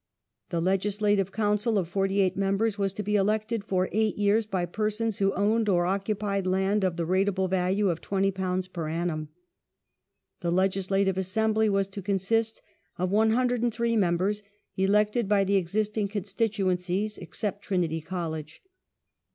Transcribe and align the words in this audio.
The 0.49 0.61
Legislative 0.63 1.31
Council 1.31 1.77
of 1.77 1.87
forty 1.87 2.21
eight 2.21 2.35
members 2.35 2.75
was 2.75 2.91
to 2.93 3.03
be 3.03 3.15
elected 3.15 3.63
for 3.63 3.87
eight 3.91 4.17
years 4.17 4.47
by 4.47 4.65
persons 4.65 5.19
who 5.19 5.31
owned 5.35 5.69
or 5.69 5.85
occupied 5.85 6.47
land 6.47 6.83
of 6.83 6.95
the 6.97 7.05
rateable 7.05 7.47
value 7.47 7.87
of 7.87 8.01
£20 8.01 8.73
per 8.73 8.89
annum. 8.89 9.29
The 10.39 10.51
Legislative 10.51 11.19
Assembly 11.19 11.69
was 11.69 11.87
to 11.89 12.01
consist 12.01 12.63
of 12.97 13.11
103 13.11 13.95
membei 13.95 14.31
s, 14.37 14.41
elected 14.75 15.29
by 15.29 15.43
the 15.43 15.57
existing 15.57 16.07
constituencies, 16.07 17.19
except 17.19 17.61
Trinity 17.61 18.01
College. 18.01 18.63